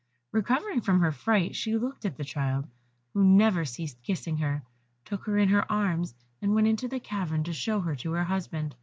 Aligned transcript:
Recovering 0.31 0.81
from 0.81 1.01
her 1.01 1.11
fright 1.11 1.55
she 1.55 1.77
looked 1.77 2.05
at 2.05 2.17
the 2.17 2.23
child, 2.23 2.67
who 3.13 3.23
never 3.23 3.63
ceased 3.65 4.01
kissing 4.01 4.37
her, 4.37 4.63
took 5.05 5.25
her 5.25 5.37
in 5.37 5.49
her 5.49 5.71
arms, 5.71 6.15
and 6.41 6.55
went 6.55 6.65
into 6.65 6.87
the 6.87 6.99
cavern 6.99 7.43
to 7.43 7.53
show 7.53 7.81
her 7.81 7.95
to 7.97 8.13
her 8.13 8.23
husband. 8.23 8.75